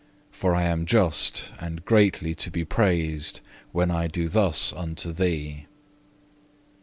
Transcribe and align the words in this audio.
But 0.41 0.53
I 0.55 0.63
am 0.63 0.87
just 0.87 1.51
and 1.59 1.85
greatly 1.85 2.33
to 2.33 2.49
be 2.49 2.65
praised, 2.65 3.39
when 3.71 3.91
I 3.91 4.07
do 4.07 4.29
thus 4.29 4.73
unto 4.73 5.11
thee. 5.11 5.67